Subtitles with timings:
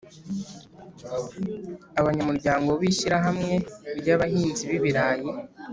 [1.99, 3.51] abanyamuryango b’ ishyirahamwe
[3.99, 5.29] ry’ abahinzi b’ibirayi